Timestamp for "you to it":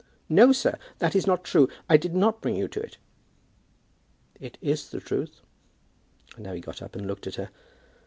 2.55-2.97